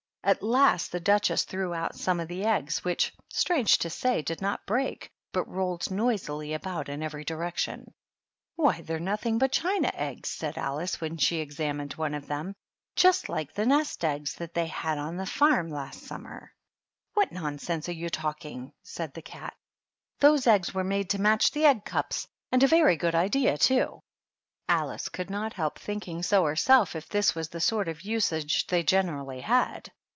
[0.23, 4.39] At last the Duchess threw out some of the eggs, which, strange to say, did
[4.39, 7.79] not break, but rolled noisily about in every direction.
[7.79, 8.75] THE DUCHESS InD HEB HOUSE.
[8.85, 12.27] 47 "Why, they're nothing but china eggs," said Alice, when she had examined one of
[12.27, 12.53] them;
[12.95, 16.53] "just like the nest eggs that they had on the farm last summer."
[17.15, 19.49] What nonsense you are talking 1" said the 48 THE DUCHESS AND HER HOUSE.
[19.49, 23.57] cat." Those eggs were made to match the egg cups, and a very good idea,
[23.57, 24.01] too."
[24.69, 28.83] Alice could not help thinking so herself, if this was the sort of usage they
[28.83, 29.91] generally had.